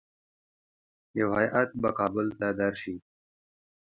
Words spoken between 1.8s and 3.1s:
به کابل ته درسي.